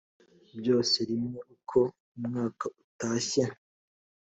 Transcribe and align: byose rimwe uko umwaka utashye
byose 0.59 0.97
rimwe 1.09 1.37
uko 1.55 1.79
umwaka 2.17 2.65
utashye 2.81 3.43